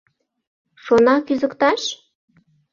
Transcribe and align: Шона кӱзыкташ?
Шона 0.83 1.15
кӱзыкташ? 1.25 1.81